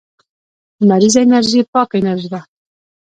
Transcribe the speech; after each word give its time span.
لمریزه 0.87 1.19
انرژي 1.25 1.61
پاکه 1.73 1.95
انرژي 1.99 2.27
ده 2.33 2.39